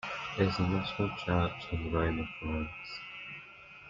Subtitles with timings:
[0.35, 2.71] It is the national church in Rome of France.